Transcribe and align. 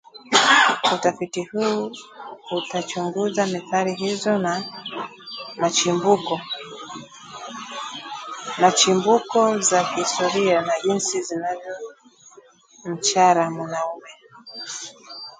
Utafiti 0.95 1.43
huu 1.43 1.91
utachunguza 2.57 3.47
methali 3.47 3.95
zilizo 3.95 4.37
na 4.37 4.63
chimbuko 8.73 9.59
za 9.59 9.83
kihistoria 9.83 10.61
na 10.61 10.73
jinsi 10.83 11.23
zinavyomchora 11.23 13.51
mwanamume 13.51 14.09